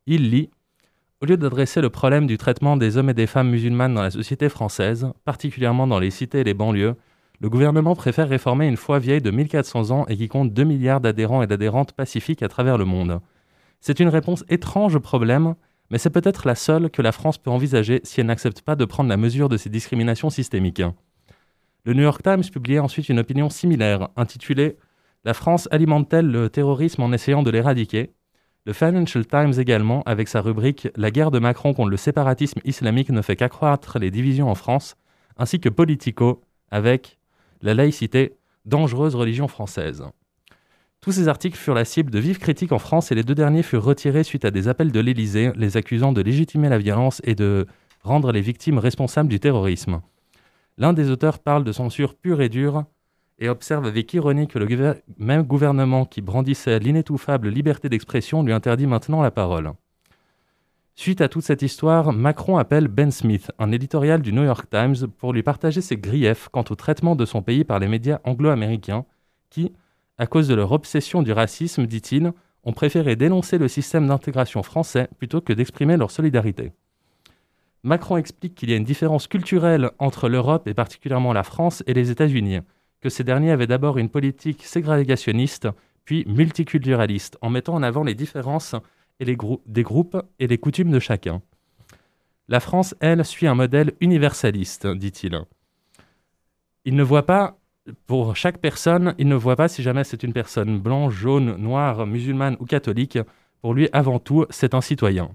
Il 0.07 0.31
lit 0.31 0.49
au 1.23 1.25
lieu 1.25 1.37
d'adresser 1.37 1.81
le 1.81 1.89
problème 1.89 2.27
du 2.27 2.37
traitement 2.37 2.77
des 2.77 2.97
hommes 2.97 3.11
et 3.11 3.15
des 3.15 3.29
femmes 3.29 3.49
musulmanes 3.49 3.95
dans 3.95 4.03
la 4.03 4.11
société 4.11 4.49
française, 4.49 5.07
particulièrement 5.25 5.87
dans 5.87 6.01
les 6.01 6.11
cités 6.11 6.41
et 6.41 6.45
les 6.45 6.53
banlieues, 6.53 6.97
le 7.41 7.49
gouvernement 7.49 7.95
préfère 7.95 8.29
réformer 8.29 8.67
une 8.67 8.77
foi 8.77 8.99
vieille 8.99 9.23
de 9.23 9.31
1400 9.31 9.93
ans 9.93 10.05
et 10.09 10.17
qui 10.17 10.27
compte 10.27 10.53
2 10.53 10.65
milliards 10.65 11.01
d'adhérents 11.01 11.43
et 11.43 11.47
d'adhérentes 11.47 11.93
pacifiques 11.93 12.43
à 12.43 12.49
travers 12.49 12.77
le 12.77 12.85
monde. 12.85 13.21
C'est 13.81 14.01
une 14.01 14.09
réponse 14.09 14.45
étrange 14.49 14.97
au 14.97 15.01
problème, 15.01 15.55
mais 15.91 15.99
c'est 15.99 16.11
peut-être 16.11 16.45
la 16.45 16.57
seule 16.57 16.91
que 16.91 17.03
la 17.03 17.13
France 17.13 17.39
peut 17.39 17.51
envisager 17.51 18.01
si 18.03 18.21
elle 18.21 18.27
n'accepte 18.27 18.63
pas 18.63 18.75
de 18.75 18.85
prendre 18.85 19.09
la 19.09 19.17
mesure 19.17 19.49
de 19.49 19.57
ces 19.57 19.71
discriminations 19.71 20.31
systémiques. 20.31 20.83
Le 21.85 21.95
New 21.95 22.03
York 22.03 22.23
Times 22.23 22.45
publiait 22.53 22.81
ensuite 22.81 23.09
une 23.09 23.21
opinion 23.21 23.49
similaire, 23.49 24.09
intitulée 24.17 24.77
La 25.25 25.35
France 25.35 25.69
alimente-t-elle 25.71 26.27
le 26.27 26.49
terrorisme 26.49 27.03
en 27.03 27.13
essayant 27.13 27.45
de 27.45 27.51
l'éradiquer? 27.51 28.13
Le 28.65 28.73
Financial 28.73 29.27
Times 29.27 29.55
également, 29.59 30.03
avec 30.07 30.29
sa 30.29 30.41
rubrique 30.41 30.89
La 30.95 31.11
guerre 31.11 31.33
de 31.33 31.41
Macron 31.41 31.75
contre 31.75 31.91
le 31.91 31.97
séparatisme 31.97 32.61
islamique 32.65 33.11
ne 33.11 33.21
fait 33.21 33.35
qu'accroître 33.35 33.99
les 33.99 34.11
divisions 34.11 34.49
en 34.49 34.55
France, 34.55 34.95
ainsi 35.37 35.59
que 35.59 35.69
Politico, 35.69 36.43
avec 36.71 37.19
La 37.63 37.75
laïcité, 37.75 38.37
dangereuse 38.65 39.17
religion 39.17 39.49
française. 39.49 40.05
Tous 41.01 41.11
ces 41.11 41.27
articles 41.27 41.59
furent 41.59 41.75
la 41.75 41.85
cible 41.85 42.13
de 42.13 42.21
vives 42.21 42.39
critiques 42.39 42.71
en 42.71 42.79
France 42.79 43.11
et 43.11 43.17
les 43.17 43.25
deux 43.25 43.35
derniers 43.35 43.65
furent 43.65 43.83
retirés 43.83 44.23
suite 44.23 44.45
à 44.45 44.53
des 44.53 44.69
appels 44.69 44.93
de 44.93 45.01
l'Élysée 45.01 45.51
les 45.57 45.77
accusant 45.77 46.13
de 46.13 46.21
légitimer 46.21 46.69
la 46.69 46.79
violence 46.79 47.21
et 47.25 47.35
de 47.35 47.67
rendre 48.05 48.31
les 48.31 48.41
victimes 48.41 48.79
responsables 48.79 49.29
du 49.29 49.41
terrorisme. 49.41 50.01
L'un 50.79 50.93
des 50.93 51.11
auteurs 51.11 51.41
parle 51.41 51.65
de 51.65 51.73
censure 51.73 52.15
pure 52.15 52.41
et 52.41 52.49
dure 52.49 52.85
et 53.43 53.49
observe 53.49 53.87
avec 53.87 54.15
ironie 54.15 54.47
que 54.47 54.61
le 54.61 55.03
même 55.19 55.43
gouvernement 55.43 56.05
qui 56.05 56.21
brandissait 56.21 56.79
l'inétouffable 56.79 57.49
liberté 57.49 57.89
d'expression 57.89 58.45
lui 58.45 58.53
interdit 58.53 58.87
maintenant 58.87 59.21
la 59.21 59.33
parole. 59.33 59.73
Suite 60.95 61.21
à 61.21 61.29
toute 61.29 61.43
cette 61.43 61.63
histoire, 61.63 62.13
Macron 62.13 62.57
appelle 62.57 62.87
Ben 62.87 63.11
Smith, 63.11 63.51
un 63.59 63.73
éditorial 63.73 64.23
du 64.23 64.33
New 64.33 64.45
York 64.45 64.71
Times, 64.71 65.09
pour 65.19 65.33
lui 65.33 65.43
partager 65.43 65.81
ses 65.81 65.97
griefs 65.97 66.49
quant 66.53 66.65
au 66.71 66.77
traitement 66.77 67.17
de 67.17 67.25
son 67.25 67.43
pays 67.43 67.65
par 67.65 67.81
les 67.81 67.89
médias 67.89 68.21
anglo-américains 68.23 69.05
qui, 69.51 69.73
à 70.19 70.29
cause 70.29 70.47
de 70.47 70.55
leur 70.55 70.71
obsession 70.71 71.21
du 71.23 71.33
racisme, 71.33 71.87
dit-il, 71.87 72.33
ont 72.63 72.73
préféré 72.73 73.17
dénoncer 73.17 73.59
le 73.59 73.67
système 73.67 74.07
d'intégration 74.07 74.63
français 74.63 75.09
plutôt 75.19 75.41
que 75.41 75.53
d'exprimer 75.53 75.97
leur 75.97 76.13
solidarité. 76.13 76.71
Macron 77.83 78.19
explique 78.19 78.55
qu'il 78.55 78.71
y 78.71 78.73
a 78.73 78.77
une 78.77 78.85
différence 78.85 79.27
culturelle 79.27 79.91
entre 79.99 80.29
l'Europe 80.29 80.69
et 80.69 80.75
particulièrement 80.75 81.33
la 81.33 81.43
France 81.43 81.83
et 81.89 81.95
les 81.95 82.13
États-Unis, 82.13 82.61
que 83.03 83.11
ces 83.11 83.25
derniers 83.25 83.51
avaient 83.51 83.67
d'abord 83.67 83.99
une 83.99 84.09
politique 84.09 84.63
ségrégationniste, 84.63 85.69
puis 86.05 86.25
multiculturaliste, 86.27 87.37
en 87.43 87.51
mettant 87.51 87.75
en 87.75 87.83
avant 87.83 88.05
les 88.05 88.15
différences 88.15 88.75
et 89.21 89.25
les 89.25 89.37
des 89.67 89.83
groupes 89.83 90.17
et 90.39 90.47
les 90.47 90.59
coutumes 90.59 90.91
de 90.91 90.99
chacun. 91.01 91.43
La 92.49 92.61
France, 92.61 92.95
elle, 93.01 93.25
suit 93.25 93.47
un 93.47 93.55
modèle 93.55 93.93
universaliste, 94.01 94.87
dit-il. 94.87 95.41
Il 96.85 96.97
ne 96.97 97.03
voit 97.03 97.27
pas, 97.27 97.59
pour 98.07 98.37
chaque 98.37 98.59
personne, 98.59 99.15
il 99.19 99.29
ne 99.29 99.35
voit 99.35 99.57
pas 99.57 99.69
si 99.69 99.83
jamais 99.83 100.05
c'est 100.05 100.23
une 100.23 100.33
personne 100.33 100.79
blanche, 100.79 101.15
jaune, 101.15 101.57
noire, 101.57 102.07
musulmane 102.07 102.57
ou 102.61 102.67
catholique. 102.67 103.19
Pour 103.61 103.75
lui, 103.75 103.89
avant 103.93 104.19
tout, 104.19 104.47
c'est 104.51 104.75
un 104.75 104.81
citoyen. 104.81 105.31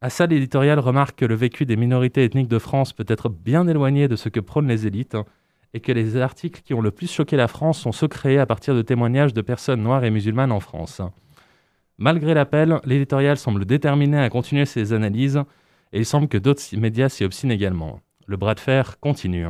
À 0.00 0.10
ça, 0.10 0.26
l'éditorial 0.26 0.78
remarque 0.78 1.18
que 1.18 1.24
le 1.24 1.34
vécu 1.34 1.66
des 1.66 1.76
minorités 1.76 2.24
ethniques 2.24 2.48
de 2.48 2.58
France 2.58 2.92
peut 2.92 3.06
être 3.08 3.28
bien 3.28 3.66
éloigné 3.66 4.06
de 4.06 4.16
ce 4.16 4.28
que 4.28 4.40
prônent 4.40 4.68
les 4.68 4.86
élites 4.86 5.16
et 5.74 5.80
que 5.80 5.92
les 5.92 6.16
articles 6.16 6.62
qui 6.62 6.74
ont 6.74 6.80
le 6.80 6.90
plus 6.90 7.10
choqué 7.10 7.36
la 7.36 7.48
France 7.48 7.80
sont 7.80 7.92
ceux 7.92 8.08
à 8.38 8.46
partir 8.46 8.74
de 8.74 8.82
témoignages 8.82 9.34
de 9.34 9.42
personnes 9.42 9.82
noires 9.82 10.04
et 10.04 10.10
musulmanes 10.10 10.52
en 10.52 10.60
France. 10.60 11.02
Malgré 11.98 12.32
l'appel, 12.32 12.80
l'éditorial 12.84 13.36
semble 13.36 13.64
déterminé 13.64 14.18
à 14.18 14.30
continuer 14.30 14.66
ses 14.66 14.92
analyses 14.92 15.42
et 15.92 15.98
il 15.98 16.06
semble 16.06 16.28
que 16.28 16.38
d'autres 16.38 16.62
médias 16.76 17.08
s'y 17.08 17.24
obstinent 17.24 17.50
également. 17.50 18.00
Le 18.26 18.36
bras 18.36 18.54
de 18.54 18.60
fer 18.60 19.00
continue. 19.00 19.48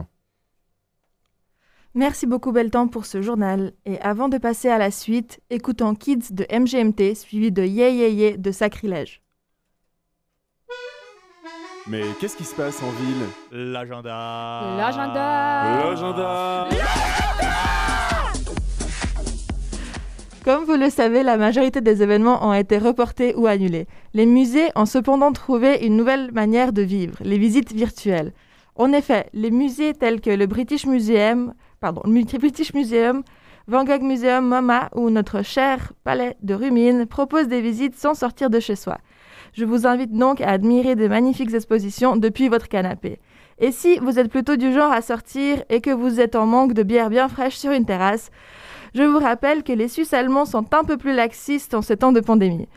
Merci 1.95 2.27
beaucoup 2.27 2.53
Beltan 2.53 2.89
pour 2.89 3.07
ce 3.07 3.23
journal. 3.23 3.73
Et 3.85 3.99
avant 4.01 4.29
de 4.29 4.39
passer 4.39 4.69
à 4.69 4.79
la 4.79 4.91
suite, 4.91 5.41
écoutons 5.51 5.95
Kids 5.95 6.33
de 6.33 6.47
MGMT 6.51 7.15
suivi 7.15 7.51
de 7.51 7.65
Yeah 7.65 7.91
Yeah 7.91 8.09
Yeah 8.09 8.37
de 8.37 8.53
Sacrilège. 8.53 9.21
Mais 11.91 12.03
qu'est-ce 12.21 12.37
qui 12.37 12.45
se 12.45 12.55
passe 12.55 12.83
en 12.83 12.91
ville 12.91 13.25
L'agenda. 13.73 14.75
L'agenda. 14.77 15.79
L'agenda 15.83 16.69
Comme 20.45 20.65
vous 20.65 20.77
le 20.77 20.91
savez, 20.91 21.23
la 21.23 21.39
majorité 21.39 21.81
des 21.81 22.03
événements 22.03 22.47
ont 22.47 22.53
été 22.53 22.77
reportés 22.77 23.35
ou 23.37 23.47
annulés. 23.47 23.87
Les 24.13 24.27
musées 24.27 24.69
ont 24.77 24.85
cependant 24.85 25.33
trouvé 25.33 25.87
une 25.87 25.97
nouvelle 25.97 26.31
manière 26.33 26.75
de 26.75 26.83
vivre, 26.83 27.17
les 27.23 27.39
visites 27.39 27.73
virtuelles. 27.73 28.35
En 28.77 28.93
effet, 28.93 29.31
les 29.33 29.51
musées 29.51 29.95
tels 29.95 30.21
que 30.21 30.31
le 30.31 30.47
British 30.47 30.85
Museum, 30.85 31.55
pardon, 31.81 32.03
le 32.05 32.39
British 32.39 32.75
Museum, 32.75 33.23
Van 33.67 33.85
Gogh 33.85 34.03
Museum, 34.03 34.47
MoMA 34.47 34.91
ou 34.95 35.09
notre 35.09 35.43
cher 35.43 35.93
palais 36.05 36.37
de 36.43 36.53
Rumine 36.55 37.07
proposent 37.07 37.49
des 37.49 37.61
visites 37.61 37.97
sans 37.97 38.15
sortir 38.15 38.51
de 38.51 38.61
chez 38.61 38.77
soi. 38.77 38.99
Je 39.55 39.65
vous 39.65 39.87
invite 39.87 40.13
donc 40.13 40.41
à 40.41 40.51
admirer 40.51 40.97
de 40.97 41.09
magnifiques 41.09 41.55
expositions 41.55 42.17
depuis 42.17 42.49
votre 42.49 42.69
canapé. 42.69 43.19
Et 43.59 43.73
si 43.73 43.99
vous 43.99 44.19
êtes 44.19 44.31
plutôt 44.31 44.57
du 44.57 44.73
genre 44.73 44.93
à 44.93 45.03
sortir 45.03 45.63
et 45.69 45.81
que 45.81 45.91
vous 45.91 46.21
êtes 46.21 46.37
en 46.37 46.47
manque 46.47 46.75
de 46.75 46.83
bière 46.83 47.11
bien 47.11 47.29
fraîche 47.29 47.57
sur 47.57 47.73
une 47.73 47.85
terrasse, 47.85 48.31
je 48.95 49.03
vous 49.03 49.19
rappelle 49.19 49.63
que 49.63 49.73
les 49.73 49.89
Suisses 49.89 50.15
allemands 50.15 50.45
sont 50.45 50.75
un 50.75 50.85
peu 50.85 50.97
plus 50.97 51.15
laxistes 51.15 51.75
en 51.75 51.83
ces 51.83 51.97
temps 51.97 52.13
de 52.13 52.21
pandémie. 52.21 52.69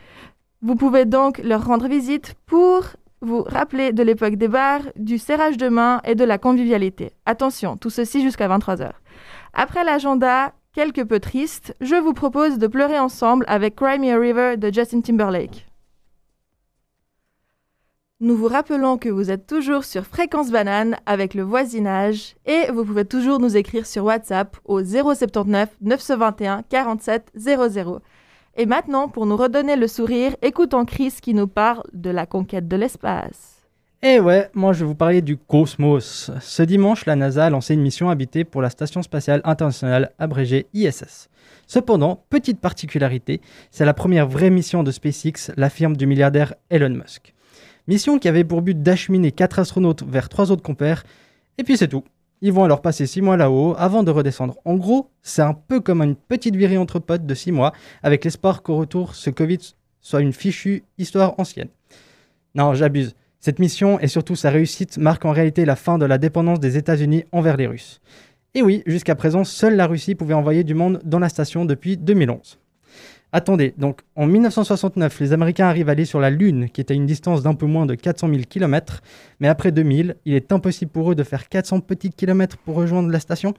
Vous 0.60 0.76
pouvez 0.76 1.04
donc 1.04 1.38
leur 1.38 1.64
rendre 1.64 1.88
visite 1.88 2.34
pour 2.46 2.84
vous 3.20 3.42
rappeler 3.42 3.92
de 3.92 4.02
l'époque 4.02 4.34
des 4.34 4.48
bars, 4.48 4.82
du 4.96 5.18
serrage 5.18 5.56
de 5.56 5.68
main 5.68 6.00
et 6.04 6.16
de 6.16 6.24
la 6.24 6.38
convivialité. 6.38 7.12
Attention, 7.24 7.76
tout 7.76 7.90
ceci 7.90 8.20
jusqu'à 8.20 8.48
23h. 8.48 8.90
Après 9.54 9.84
l'agenda, 9.84 10.52
quelque 10.74 11.02
peu 11.02 11.20
triste, 11.20 11.76
je 11.80 11.94
vous 11.94 12.14
propose 12.14 12.58
de 12.58 12.66
pleurer 12.66 12.98
ensemble 12.98 13.44
avec 13.48 13.76
Cry 13.76 13.98
Me 13.98 14.12
a 14.12 14.18
River 14.18 14.56
de 14.56 14.72
Justin 14.72 15.00
Timberlake. 15.00 15.71
Nous 18.22 18.36
vous 18.36 18.46
rappelons 18.46 18.98
que 18.98 19.08
vous 19.08 19.32
êtes 19.32 19.48
toujours 19.48 19.82
sur 19.82 20.06
Fréquence 20.06 20.52
Banane 20.52 20.96
avec 21.06 21.34
le 21.34 21.42
voisinage 21.42 22.36
et 22.46 22.70
vous 22.72 22.84
pouvez 22.84 23.04
toujours 23.04 23.40
nous 23.40 23.56
écrire 23.56 23.84
sur 23.84 24.04
WhatsApp 24.04 24.56
au 24.64 24.80
079 24.80 25.68
921 25.80 26.62
47 26.68 27.32
00. 27.34 28.00
Et 28.56 28.64
maintenant, 28.64 29.08
pour 29.08 29.26
nous 29.26 29.36
redonner 29.36 29.74
le 29.74 29.88
sourire, 29.88 30.36
écoutons 30.40 30.84
Chris 30.84 31.14
qui 31.20 31.34
nous 31.34 31.48
parle 31.48 31.82
de 31.94 32.10
la 32.10 32.24
conquête 32.24 32.68
de 32.68 32.76
l'espace. 32.76 33.66
Eh 34.02 34.20
ouais, 34.20 34.50
moi 34.54 34.72
je 34.72 34.84
vais 34.84 34.86
vous 34.86 34.94
parler 34.94 35.20
du 35.20 35.36
cosmos. 35.36 36.30
Ce 36.40 36.62
dimanche, 36.62 37.06
la 37.06 37.16
NASA 37.16 37.46
a 37.46 37.50
lancé 37.50 37.74
une 37.74 37.82
mission 37.82 38.08
habitée 38.08 38.44
pour 38.44 38.62
la 38.62 38.70
Station 38.70 39.02
spatiale 39.02 39.40
internationale 39.42 40.12
abrégée 40.20 40.68
ISS. 40.74 41.28
Cependant, 41.66 42.24
petite 42.30 42.60
particularité, 42.60 43.40
c'est 43.72 43.84
la 43.84 43.94
première 43.94 44.28
vraie 44.28 44.50
mission 44.50 44.84
de 44.84 44.92
SpaceX, 44.92 45.50
la 45.56 45.70
firme 45.70 45.96
du 45.96 46.06
milliardaire 46.06 46.54
Elon 46.70 46.90
Musk. 46.90 47.34
Mission 47.88 48.18
qui 48.18 48.28
avait 48.28 48.44
pour 48.44 48.62
but 48.62 48.80
d'acheminer 48.80 49.32
quatre 49.32 49.58
astronautes 49.58 50.04
vers 50.06 50.28
trois 50.28 50.50
autres 50.50 50.62
compères, 50.62 51.04
et 51.58 51.64
puis 51.64 51.76
c'est 51.76 51.88
tout. 51.88 52.04
Ils 52.40 52.52
vont 52.52 52.64
alors 52.64 52.82
passer 52.82 53.06
six 53.06 53.22
mois 53.22 53.36
là-haut 53.36 53.74
avant 53.78 54.02
de 54.02 54.10
redescendre. 54.10 54.56
En 54.64 54.74
gros, 54.74 55.10
c'est 55.22 55.42
un 55.42 55.54
peu 55.54 55.80
comme 55.80 56.02
une 56.02 56.16
petite 56.16 56.56
virée 56.56 56.78
entre 56.78 56.98
potes 56.98 57.26
de 57.26 57.34
six 57.34 57.52
mois, 57.52 57.72
avec 58.02 58.24
l'espoir 58.24 58.62
qu'au 58.62 58.76
retour, 58.76 59.14
ce 59.14 59.30
Covid 59.30 59.58
soit 60.00 60.20
une 60.20 60.32
fichue 60.32 60.82
histoire 60.98 61.38
ancienne. 61.38 61.68
Non, 62.54 62.74
j'abuse. 62.74 63.14
Cette 63.38 63.58
mission 63.58 63.98
et 63.98 64.08
surtout 64.08 64.36
sa 64.36 64.50
réussite 64.50 64.98
marquent 64.98 65.24
en 65.24 65.32
réalité 65.32 65.64
la 65.64 65.76
fin 65.76 65.98
de 65.98 66.04
la 66.04 66.18
dépendance 66.18 66.60
des 66.60 66.76
États-Unis 66.76 67.24
envers 67.32 67.56
les 67.56 67.66
Russes. 67.66 68.00
Et 68.54 68.62
oui, 68.62 68.82
jusqu'à 68.86 69.14
présent, 69.14 69.44
seule 69.44 69.76
la 69.76 69.86
Russie 69.86 70.14
pouvait 70.14 70.34
envoyer 70.34 70.62
du 70.62 70.74
monde 70.74 71.00
dans 71.04 71.18
la 71.18 71.28
station 71.28 71.64
depuis 71.64 71.96
2011. 71.96 72.58
Attendez, 73.34 73.72
donc 73.78 74.02
en 74.14 74.26
1969, 74.26 75.20
les 75.20 75.32
Américains 75.32 75.66
arrivent 75.66 75.88
à 75.88 75.92
aller 75.92 76.04
sur 76.04 76.20
la 76.20 76.28
Lune, 76.28 76.68
qui 76.68 76.82
était 76.82 76.92
à 76.92 76.96
une 76.96 77.06
distance 77.06 77.42
d'un 77.42 77.54
peu 77.54 77.64
moins 77.64 77.86
de 77.86 77.94
400 77.94 78.28
000 78.28 78.42
km, 78.46 79.02
mais 79.40 79.48
après 79.48 79.72
2000, 79.72 80.16
il 80.26 80.34
est 80.34 80.52
impossible 80.52 80.90
pour 80.90 81.10
eux 81.10 81.14
de 81.14 81.22
faire 81.22 81.48
400 81.48 81.80
petits 81.80 82.10
kilomètres 82.10 82.58
pour 82.58 82.74
rejoindre 82.74 83.08
la 83.08 83.20
station. 83.20 83.54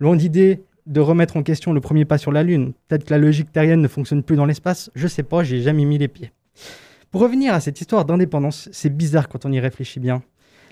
Loin 0.00 0.16
d'idée 0.16 0.64
de 0.86 1.00
remettre 1.00 1.36
en 1.36 1.44
question 1.44 1.72
le 1.72 1.80
premier 1.80 2.04
pas 2.04 2.18
sur 2.18 2.32
la 2.32 2.42
Lune. 2.42 2.72
Peut-être 2.88 3.04
que 3.04 3.14
la 3.14 3.18
logique 3.18 3.52
terrienne 3.52 3.80
ne 3.80 3.88
fonctionne 3.88 4.24
plus 4.24 4.34
dans 4.34 4.46
l'espace, 4.46 4.90
je 4.96 5.06
sais 5.06 5.22
pas, 5.22 5.44
j'ai 5.44 5.62
jamais 5.62 5.84
mis 5.84 5.96
les 5.96 6.08
pieds. 6.08 6.32
Pour 7.12 7.20
revenir 7.20 7.54
à 7.54 7.60
cette 7.60 7.80
histoire 7.80 8.04
d'indépendance, 8.04 8.68
c'est 8.72 8.90
bizarre 8.90 9.28
quand 9.28 9.46
on 9.46 9.52
y 9.52 9.60
réfléchit 9.60 10.00
bien. 10.00 10.24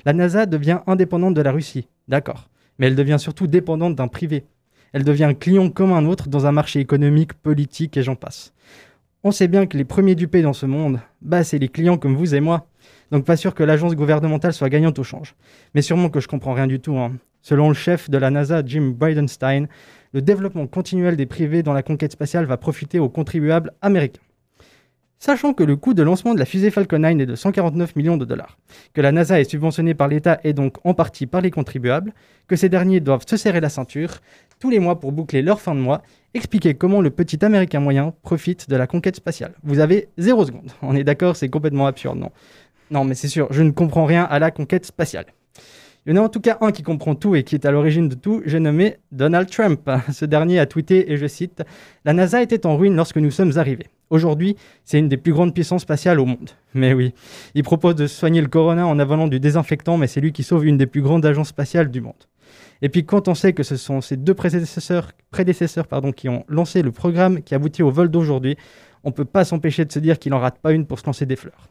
La 0.05 0.13
NASA 0.13 0.47
devient 0.47 0.81
indépendante 0.89 1.35
de 1.35 1.43
la 1.43 1.53
Russie, 1.53 1.87
d'accord, 2.09 2.49
mais 2.79 2.89
elle 2.89 2.97
devient 2.97 3.19
surtout 3.21 3.47
dépendante 3.47 3.95
d'un 3.95 4.09
privé. 4.09 4.47
Elle 4.93 5.05
devient 5.05 5.25
un 5.25 5.35
client 5.35 5.71
comme 5.71 5.93
un 5.93 6.07
autre 6.07 6.29
dans 6.29 6.47
un 6.47 6.53
marché 6.53 6.81
économique, 6.81 7.33
politique 7.35 7.97
et 7.97 8.03
j'en 8.03 8.15
passe. 8.15 8.53
On 9.25 9.31
sait 9.31 9.49
bien 9.49 9.67
que 9.67 9.77
les 9.77 9.85
premiers 9.85 10.15
dupés 10.15 10.43
dans 10.43 10.53
ce 10.53 10.67
monde, 10.67 11.01
bah 11.21 11.45
c'est 11.45 11.59
les 11.59 11.69
clients 11.69 11.97
comme 11.97 12.17
vous 12.17 12.35
et 12.35 12.41
moi. 12.41 12.67
Donc 13.11 13.25
pas 13.25 13.37
sûr 13.37 13.55
que 13.55 13.63
l'agence 13.63 13.95
gouvernementale 13.95 14.53
soit 14.53 14.69
gagnante 14.69 14.99
au 14.99 15.05
change. 15.05 15.35
Mais 15.75 15.83
sûrement 15.83 16.09
que 16.09 16.21
je 16.21 16.29
comprends 16.29 16.55
rien 16.55 16.67
du 16.67 16.81
tout. 16.81 16.97
hein. 16.99 17.13
Selon 17.41 17.69
le 17.69 17.75
chef 17.75 18.11
de 18.11 18.19
la 18.19 18.31
NASA, 18.31 18.63
Jim 18.65 18.95
Bridenstine, 18.97 19.69
le 20.13 20.23
développement 20.23 20.67
continuel 20.67 21.17
des 21.17 21.27
privés 21.27 21.63
dans 21.63 21.73
la 21.73 21.83
conquête 21.83 22.13
spatiale 22.13 22.47
va 22.47 22.57
profiter 22.57 22.99
aux 22.99 23.09
contribuables 23.09 23.73
américains. 23.81 24.21
Sachant 25.25 25.55
que 25.55 25.63
le 25.63 25.77
coût 25.77 25.95
de 25.95 26.03
lancement 26.03 26.35
de 26.35 26.41
la 26.41 26.45
fusée 26.45 26.73
Falcon 26.73 26.99
9 26.99 27.21
est 27.21 27.27
de 27.27 27.37
149 27.37 27.95
millions 27.95 28.17
de 28.17 28.25
dollars, 28.25 28.59
que 28.93 29.01
la 29.01 29.13
NASA 29.13 29.39
est 29.39 29.49
subventionnée 29.49 29.95
par 29.95 30.09
l'État 30.09 30.41
et 30.43 30.53
donc 30.53 30.79
en 30.85 30.95
partie 30.95 31.29
par 31.29 31.41
les 31.41 31.53
contribuables, 31.53 32.13
que 32.49 32.57
ces 32.57 32.69
derniers 32.69 32.99
doivent 32.99 33.25
se 33.25 33.37
serrer 33.37 33.61
la 33.61 33.69
ceinture 33.69 34.15
tous 34.59 34.69
les 34.69 34.81
mois 34.81 34.99
pour 34.99 35.13
boucler 35.13 35.41
leur 35.41 35.61
fin 35.61 35.77
de 35.77 35.81
mois, 35.81 36.03
expliquez 36.35 36.75
comment 36.75 37.01
le 37.01 37.11
petit 37.11 37.45
Américain 37.45 37.79
moyen 37.79 38.13
profite 38.23 38.69
de 38.69 38.75
la 38.75 38.89
conquête 38.89 39.15
spatiale. 39.15 39.55
Vous 39.63 39.79
avez 39.79 40.09
zéro 40.19 40.45
seconde. 40.45 40.73
On 40.83 40.97
est 40.97 41.05
d'accord, 41.05 41.37
c'est 41.37 41.49
complètement 41.49 41.87
absurde, 41.87 42.19
non? 42.19 42.33
Non, 42.91 43.05
mais 43.05 43.15
c'est 43.15 43.29
sûr, 43.29 43.47
je 43.53 43.63
ne 43.63 43.71
comprends 43.71 44.07
rien 44.07 44.25
à 44.25 44.41
la 44.41 44.51
conquête 44.51 44.87
spatiale. 44.87 45.27
Il 46.05 46.17
y 46.17 46.19
en 46.19 46.21
a 46.21 46.25
en 46.27 46.31
tout 46.31 46.41
cas 46.41 46.59
un 46.63 46.73
qui 46.73 46.83
comprend 46.83 47.15
tout 47.15 47.37
et 47.37 47.45
qui 47.45 47.55
est 47.55 47.65
à 47.65 47.71
l'origine 47.71 48.09
de 48.09 48.17
tout, 48.17 48.43
j'ai 48.45 48.59
nommé 48.59 48.97
Donald 49.13 49.49
Trump. 49.49 49.89
Ce 50.13 50.25
dernier 50.25 50.59
a 50.59 50.67
tweeté, 50.67 51.13
et 51.13 51.17
je 51.17 51.29
cite, 51.29 51.63
La 52.05 52.13
NASA 52.13 52.43
était 52.43 52.67
en 52.67 52.77
ruine 52.77 52.97
lorsque 52.97 53.19
nous 53.19 53.31
sommes 53.31 53.57
arrivés. 53.57 53.87
Aujourd'hui, 54.13 54.57
c'est 54.85 54.99
une 54.99 55.09
des 55.09 55.17
plus 55.17 55.33
grandes 55.33 55.55
puissances 55.55 55.83
spatiales 55.83 56.21
au 56.21 56.27
monde. 56.27 56.51
Mais 56.75 56.93
oui, 56.93 57.15
il 57.55 57.63
propose 57.63 57.95
de 57.95 58.07
soigner 58.07 58.43
le 58.43 58.47
corona 58.47 58.87
en 58.87 58.99
avalant 58.99 59.27
du 59.27 59.41
désinfectant, 59.41 59.97
mais 59.97 60.07
c'est 60.07 60.21
lui 60.21 60.33
qui 60.33 60.43
sauve 60.43 60.67
une 60.67 60.77
des 60.77 60.85
plus 60.87 61.01
grandes 61.01 61.25
agences 61.25 61.49
spatiales 61.49 61.91
du 61.91 62.03
monde. 62.03 62.29
Et 62.83 62.91
puis 62.91 63.07
quand 63.07 63.29
on 63.29 63.35
sait 63.35 63.55
que 63.55 63.63
ce 63.63 63.77
sont 63.77 64.03
ces 64.03 64.19
deux 64.19 64.35
prédécesseurs, 64.35 65.13
prédécesseurs 65.31 65.87
pardon, 65.87 66.13
qui 66.13 66.29
ont 66.29 66.45
lancé 66.49 66.83
le 66.83 66.93
programme 66.93 67.43
qui 67.43 67.55
aboutit 67.55 67.83
au 67.83 67.91
vol 67.91 68.11
d'aujourd'hui, 68.11 68.59
on 69.03 69.09
ne 69.09 69.15
peut 69.15 69.25
pas 69.25 69.47
s'empêcher 69.47 69.87
de 69.87 69.93
se 69.93 69.99
dire 69.99 70.19
qu'il 70.19 70.35
en 70.35 70.41
rate 70.41 70.59
pas 70.59 70.73
une 70.73 70.85
pour 70.85 70.99
se 70.99 71.07
lancer 71.07 71.25
des 71.25 71.37
fleurs. 71.37 71.69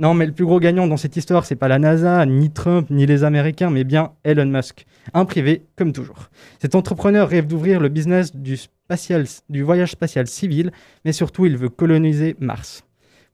Non, 0.00 0.12
mais 0.12 0.26
le 0.26 0.32
plus 0.32 0.44
gros 0.44 0.58
gagnant 0.58 0.88
dans 0.88 0.96
cette 0.96 1.16
histoire, 1.16 1.44
c'est 1.44 1.54
pas 1.54 1.68
la 1.68 1.78
NASA, 1.78 2.26
ni 2.26 2.50
Trump, 2.50 2.90
ni 2.90 3.06
les 3.06 3.22
Américains, 3.22 3.70
mais 3.70 3.84
bien 3.84 4.12
Elon 4.24 4.46
Musk. 4.46 4.86
Un 5.12 5.24
privé, 5.24 5.66
comme 5.76 5.92
toujours. 5.92 6.30
Cet 6.60 6.74
entrepreneur 6.74 7.28
rêve 7.28 7.46
d'ouvrir 7.46 7.78
le 7.78 7.88
business 7.88 8.34
du, 8.34 8.58
du 9.48 9.62
voyage 9.62 9.92
spatial 9.92 10.26
civil, 10.26 10.72
mais 11.04 11.12
surtout, 11.12 11.46
il 11.46 11.56
veut 11.56 11.68
coloniser 11.68 12.34
Mars. 12.40 12.84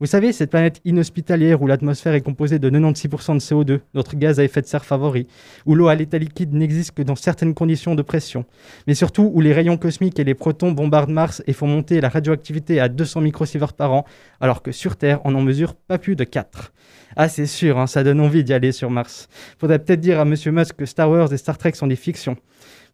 Vous 0.01 0.07
savez, 0.07 0.33
cette 0.33 0.49
planète 0.49 0.81
inhospitalière 0.83 1.61
où 1.61 1.67
l'atmosphère 1.67 2.15
est 2.15 2.21
composée 2.21 2.57
de 2.57 2.71
96% 2.71 3.35
de 3.35 3.39
CO2, 3.39 3.79
notre 3.93 4.15
gaz 4.15 4.39
à 4.39 4.43
effet 4.43 4.63
de 4.63 4.65
serre 4.65 4.83
favori, 4.83 5.27
où 5.67 5.75
l'eau 5.75 5.89
à 5.89 5.93
l'état 5.93 6.17
liquide 6.17 6.55
n'existe 6.55 6.95
que 6.95 7.03
dans 7.03 7.15
certaines 7.15 7.53
conditions 7.53 7.93
de 7.93 8.01
pression, 8.01 8.45
mais 8.87 8.95
surtout 8.95 9.29
où 9.31 9.41
les 9.41 9.53
rayons 9.53 9.77
cosmiques 9.77 10.19
et 10.19 10.23
les 10.23 10.33
protons 10.33 10.71
bombardent 10.71 11.11
Mars 11.11 11.43
et 11.45 11.53
font 11.53 11.67
monter 11.67 12.01
la 12.01 12.09
radioactivité 12.09 12.79
à 12.79 12.89
200 12.89 13.21
microsieverts 13.21 13.73
par 13.73 13.93
an, 13.93 14.05
alors 14.39 14.63
que 14.63 14.71
sur 14.71 14.95
Terre, 14.95 15.19
on 15.23 15.35
en 15.35 15.41
mesure 15.41 15.75
pas 15.75 15.99
plus 15.99 16.15
de 16.15 16.23
4. 16.23 16.73
Ah, 17.15 17.29
c'est 17.29 17.45
sûr, 17.45 17.77
hein, 17.77 17.85
ça 17.85 18.03
donne 18.03 18.21
envie 18.21 18.43
d'y 18.43 18.53
aller 18.53 18.71
sur 18.71 18.89
Mars. 18.89 19.29
Faudrait 19.59 19.77
peut-être 19.77 20.01
dire 20.01 20.19
à 20.19 20.25
Monsieur 20.25 20.51
Musk 20.51 20.77
que 20.77 20.87
Star 20.87 21.11
Wars 21.11 21.31
et 21.31 21.37
Star 21.37 21.59
Trek 21.59 21.73
sont 21.73 21.85
des 21.85 21.95
fictions. 21.95 22.37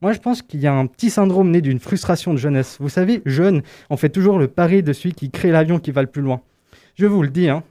Moi, 0.02 0.12
je 0.12 0.20
pense 0.20 0.42
qu'il 0.42 0.60
y 0.60 0.68
a 0.68 0.74
un 0.74 0.88
petit 0.88 1.10
syndrome 1.10 1.52
né 1.52 1.62
d'une 1.62 1.80
frustration 1.80 2.34
de 2.34 2.38
jeunesse. 2.38 2.76
Vous 2.82 2.90
savez, 2.90 3.22
jeune, 3.26 3.62
on 3.90 3.96
fait 3.96 4.10
toujours 4.10 4.40
le 4.40 4.50
pari 4.50 4.84
de 4.84 4.92
celui 4.92 5.14
qui 5.14 5.32
crée 5.32 5.52
l'avion 5.52 5.80
qui 5.80 5.92
va 5.92 6.02
le 6.02 6.10
plus 6.10 6.22
loin. 6.22 6.42
Je 6.98 7.06
vous 7.06 7.22
le 7.22 7.30
dis, 7.30 7.48
hein, 7.48 7.62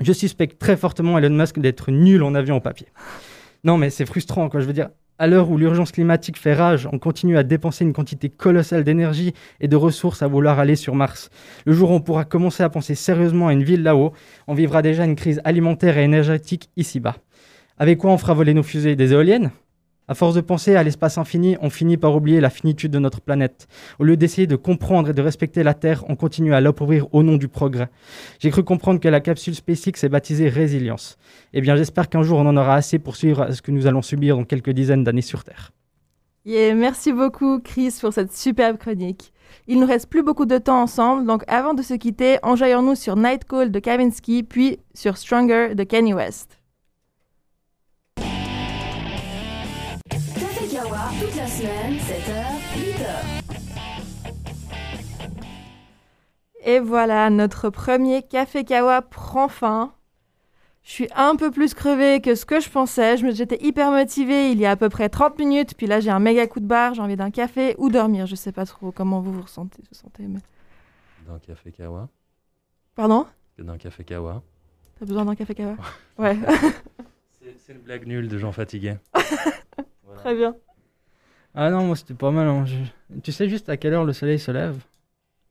je 0.00 0.14
suspecte 0.14 0.58
très 0.58 0.78
fortement 0.78 1.18
Elon 1.18 1.28
Musk 1.28 1.58
d'être 1.58 1.90
nul 1.90 2.22
en 2.22 2.34
avion 2.34 2.56
au 2.56 2.60
papier. 2.60 2.86
Non, 3.64 3.76
mais 3.76 3.90
c'est 3.90 4.06
frustrant, 4.06 4.48
quoi. 4.48 4.60
Je 4.60 4.66
veux 4.66 4.72
dire, 4.72 4.88
à 5.18 5.26
l'heure 5.26 5.50
où 5.50 5.58
l'urgence 5.58 5.92
climatique 5.92 6.38
fait 6.38 6.54
rage, 6.54 6.88
on 6.90 6.98
continue 6.98 7.36
à 7.36 7.42
dépenser 7.42 7.84
une 7.84 7.92
quantité 7.92 8.30
colossale 8.30 8.82
d'énergie 8.82 9.34
et 9.60 9.68
de 9.68 9.76
ressources 9.76 10.22
à 10.22 10.26
vouloir 10.26 10.58
aller 10.58 10.74
sur 10.74 10.94
Mars. 10.94 11.28
Le 11.66 11.74
jour 11.74 11.90
où 11.90 11.94
on 11.96 12.00
pourra 12.00 12.24
commencer 12.24 12.62
à 12.62 12.70
penser 12.70 12.94
sérieusement 12.94 13.48
à 13.48 13.52
une 13.52 13.62
ville 13.62 13.82
là-haut, 13.82 14.14
on 14.46 14.54
vivra 14.54 14.80
déjà 14.80 15.04
une 15.04 15.16
crise 15.16 15.38
alimentaire 15.44 15.98
et 15.98 16.04
énergétique 16.04 16.70
ici-bas. 16.78 17.16
Avec 17.76 17.98
quoi 17.98 18.10
on 18.10 18.16
fera 18.16 18.32
voler 18.32 18.54
nos 18.54 18.62
fusées 18.62 18.96
Des 18.96 19.12
éoliennes? 19.12 19.50
À 20.08 20.14
force 20.14 20.34
de 20.34 20.40
penser 20.40 20.76
à 20.76 20.82
l'espace 20.82 21.18
infini, 21.18 21.56
on 21.60 21.70
finit 21.70 21.96
par 21.96 22.14
oublier 22.14 22.40
la 22.40 22.50
finitude 22.50 22.92
de 22.92 22.98
notre 22.98 23.20
planète. 23.20 23.66
Au 23.98 24.04
lieu 24.04 24.16
d'essayer 24.16 24.46
de 24.46 24.56
comprendre 24.56 25.10
et 25.10 25.12
de 25.12 25.22
respecter 25.22 25.62
la 25.62 25.74
Terre, 25.74 26.04
on 26.08 26.16
continue 26.16 26.54
à 26.54 26.60
l'appauvrir 26.60 27.06
au 27.12 27.22
nom 27.22 27.36
du 27.36 27.48
progrès. 27.48 27.88
J'ai 28.38 28.50
cru 28.50 28.62
comprendre 28.62 29.00
que 29.00 29.08
la 29.08 29.20
capsule 29.20 29.54
SpaceX 29.54 30.04
est 30.04 30.08
baptisée 30.08 30.48
Résilience. 30.48 31.18
Eh 31.52 31.60
bien, 31.60 31.76
j'espère 31.76 32.08
qu'un 32.08 32.22
jour 32.22 32.38
on 32.38 32.46
en 32.46 32.56
aura 32.56 32.74
assez 32.74 32.98
pour 32.98 33.16
suivre 33.16 33.52
ce 33.52 33.62
que 33.62 33.70
nous 33.70 33.86
allons 33.86 34.02
subir 34.02 34.36
dans 34.36 34.44
quelques 34.44 34.70
dizaines 34.70 35.04
d'années 35.04 35.22
sur 35.22 35.44
Terre. 35.44 35.72
Yeah, 36.44 36.74
merci 36.76 37.12
beaucoup, 37.12 37.58
Chris, 37.58 37.92
pour 38.00 38.12
cette 38.12 38.32
superbe 38.32 38.76
chronique. 38.76 39.32
Il 39.66 39.80
ne 39.80 39.86
reste 39.86 40.08
plus 40.08 40.22
beaucoup 40.22 40.46
de 40.46 40.58
temps 40.58 40.80
ensemble, 40.80 41.26
donc 41.26 41.42
avant 41.48 41.74
de 41.74 41.82
se 41.82 41.94
quitter, 41.94 42.38
enjaillons-nous 42.44 42.94
sur 42.94 43.16
Night 43.16 43.44
Call 43.44 43.72
de 43.72 43.78
Kavinsky, 43.80 44.44
puis 44.44 44.78
sur 44.94 45.16
Stronger 45.16 45.74
de 45.74 45.82
Kanye 45.82 46.14
West. 46.14 46.60
Toute 51.66 51.74
la 51.74 51.82
semaine, 51.82 51.98
7h, 51.98 52.44
8h. 52.76 53.42
Et 56.64 56.80
voilà, 56.80 57.30
notre 57.30 57.70
premier 57.70 58.22
Café 58.22 58.64
Kawa 58.64 59.02
prend 59.02 59.48
fin. 59.48 59.92
Je 60.82 60.90
suis 60.92 61.08
un 61.16 61.34
peu 61.36 61.50
plus 61.50 61.74
crevée 61.74 62.20
que 62.20 62.34
ce 62.36 62.46
que 62.46 62.60
je 62.60 62.70
pensais. 62.70 63.16
J'étais 63.16 63.58
hyper 63.64 63.90
motivée 63.90 64.52
il 64.52 64.58
y 64.60 64.66
a 64.66 64.70
à 64.72 64.76
peu 64.76 64.88
près 64.88 65.08
30 65.08 65.38
minutes, 65.38 65.74
puis 65.76 65.86
là 65.86 65.98
j'ai 66.00 66.10
un 66.10 66.20
méga 66.20 66.46
coup 66.46 66.60
de 66.60 66.66
barre, 66.66 66.94
j'ai 66.94 67.02
envie 67.02 67.16
d'un 67.16 67.30
café 67.30 67.74
ou 67.78 67.88
dormir. 67.88 68.26
Je 68.26 68.36
sais 68.36 68.52
pas 68.52 68.66
trop 68.66 68.92
comment 68.92 69.20
vous 69.20 69.32
vous 69.32 69.42
ressentez. 69.42 69.82
vous 69.88 69.96
sentez 69.96 70.24
mais... 70.28 70.40
D'un 71.26 71.38
café 71.40 71.72
kawa. 71.72 72.08
Pardon? 72.94 73.26
D'un 73.58 73.78
café 73.78 74.04
kawa. 74.04 74.42
T'as 74.98 75.06
besoin 75.06 75.24
d'un 75.24 75.34
café 75.34 75.54
Kawa? 75.54 75.76
Ouais, 76.18 76.38
C'est 77.38 77.58
c'est 77.58 77.72
une 77.72 77.80
blague 77.80 78.06
nulle 78.06 78.28
de 78.28 78.38
gens 78.38 78.52
fatigués. 78.52 78.96
Voilà. 80.04 80.20
très 80.22 80.34
bien. 80.34 80.54
Ah 81.56 81.70
non, 81.70 81.84
moi 81.84 81.96
c'était 81.96 82.14
pas 82.14 82.30
mal. 82.30 82.46
hein. 82.46 82.64
Je- 82.66 83.20
Tu 83.22 83.32
sais 83.32 83.48
juste 83.48 83.68
à 83.68 83.76
quelle 83.76 83.94
heure 83.94 84.04
le 84.04 84.12
soleil 84.12 84.38
se 84.38 84.50
lève? 84.50 84.76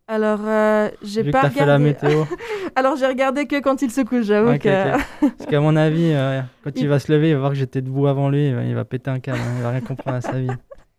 Alors, 0.07 0.39
euh, 0.45 0.89
j'ai 1.01 1.23
Vu 1.23 1.27
que 1.29 1.31
pas 1.31 1.41
t'as 1.43 1.49
fait 1.49 1.65
la 1.65 1.79
regardé. 1.79 1.83
météo. 2.07 2.23
Alors, 2.75 2.95
j'ai 2.95 3.07
regardé 3.07 3.47
que 3.47 3.59
quand 3.59 3.81
il 3.81 3.89
se 3.89 4.01
couche, 4.01 4.25
j'avoue 4.25 4.51
Ok, 4.51 4.59
que. 4.59 4.93
ok. 4.93 5.01
Parce 5.37 5.49
qu'à 5.49 5.59
mon 5.61 5.75
avis, 5.75 6.11
euh, 6.13 6.41
quand 6.63 6.69
il 6.75 6.81
Il- 6.83 6.87
va 6.89 6.99
se 6.99 7.11
lever, 7.11 7.29
il 7.29 7.33
va 7.33 7.39
voir 7.39 7.51
que 7.51 7.57
j'étais 7.57 7.81
debout 7.81 8.05
avant 8.05 8.29
lui, 8.29 8.49
il 8.49 8.55
va- 8.55 8.63
il 8.63 8.75
va 8.75 8.85
péter 8.85 9.09
un 9.09 9.19
câble, 9.19 9.39
hein, 9.39 9.53
il 9.57 9.63
va 9.63 9.71
rien 9.71 9.81
comprendre 9.81 10.17
à 10.17 10.21
sa 10.21 10.39
vie. 10.39 10.47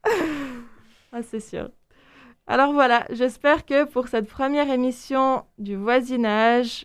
Ah, 1.13 1.23
c'est 1.23 1.41
sûr. 1.41 1.71
Alors 2.47 2.73
voilà, 2.73 3.07
j'espère 3.11 3.65
que 3.65 3.85
pour 3.85 4.09
cette 4.09 4.29
première 4.29 4.71
émission 4.71 5.45
du 5.59 5.77
voisinage 5.77 6.85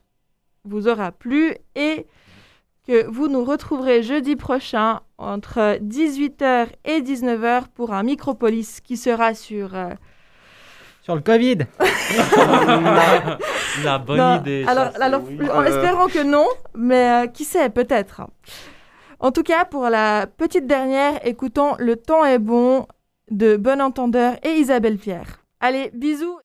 vous 0.63 0.87
aura 0.87 1.11
plu 1.11 1.55
et 1.75 2.05
que 2.87 3.05
vous 3.07 3.27
nous 3.27 3.43
retrouverez 3.45 4.01
jeudi 4.03 4.35
prochain 4.35 5.01
entre 5.17 5.77
18h 5.81 6.67
et 6.85 7.01
19h 7.01 7.63
pour 7.75 7.93
un 7.93 8.03
Micropolis 8.03 8.79
qui 8.83 8.97
sera 8.97 9.33
sur... 9.35 9.75
euh, 9.75 9.89
Sur 11.03 11.15
le 11.15 11.21
Covid 11.21 11.59
La 13.83 13.97
bonne 13.99 14.17
non, 14.17 14.37
idée. 14.39 14.65
Alors, 14.67 14.91
ça, 14.91 15.03
alors, 15.03 15.21
c'est- 15.27 15.49
en 15.49 15.61
Euh. 15.61 15.65
espérant 15.65 16.07
que 16.07 16.23
non, 16.23 16.45
mais 16.75 17.25
euh, 17.25 17.27
qui 17.27 17.45
sait, 17.45 17.69
peut-être. 17.69 18.21
En 19.19 19.31
tout 19.31 19.43
cas, 19.43 19.65
pour 19.65 19.89
la 19.89 20.27
petite 20.27 20.67
dernière, 20.67 21.25
écoutons 21.25 21.75
Le 21.79 21.95
temps 21.95 22.25
est 22.25 22.39
bon 22.39 22.85
de 23.29 23.55
Bon 23.55 23.79
Entendeur 23.81 24.35
et 24.43 24.53
Isabelle 24.53 24.97
Pierre. 24.97 25.43
Allez, 25.59 25.91
bisous 25.93 26.37